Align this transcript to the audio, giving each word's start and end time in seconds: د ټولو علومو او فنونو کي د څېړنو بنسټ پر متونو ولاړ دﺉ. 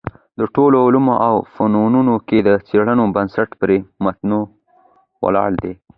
د 0.39 0.41
ټولو 0.55 0.77
علومو 0.85 1.15
او 1.27 1.35
فنونو 1.53 2.15
کي 2.27 2.37
د 2.41 2.49
څېړنو 2.67 3.05
بنسټ 3.15 3.49
پر 3.59 3.69
متونو 4.03 4.39
ولاړ 5.23 5.49
دﺉ. 5.61 5.73